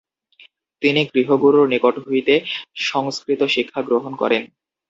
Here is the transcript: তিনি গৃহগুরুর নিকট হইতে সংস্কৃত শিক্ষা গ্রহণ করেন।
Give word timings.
তিনি 0.81 1.01
গৃহগুরুর 1.11 1.65
নিকট 1.73 1.95
হইতে 2.05 2.33
সংস্কৃত 2.87 3.41
শিক্ষা 3.55 3.81
গ্রহণ 3.87 4.11
করেন। 4.21 4.43